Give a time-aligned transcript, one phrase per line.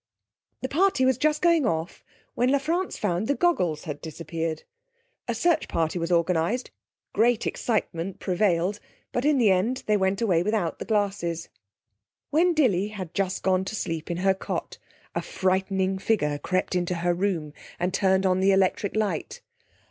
[0.61, 2.03] The party was just going off
[2.33, 4.63] when La France found that the goggles had disappeared.
[5.27, 6.71] A search party was organised;
[7.13, 8.79] great excitement prevailed;
[9.11, 11.49] but in the end they went away without the glasses.
[12.31, 14.79] When Dilly had just gone to sleep in her cot
[15.13, 19.41] a frightening figure crept into her room and turned on the electric light.